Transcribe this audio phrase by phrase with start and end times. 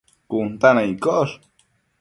[0.29, 1.35] cun ta na iccosh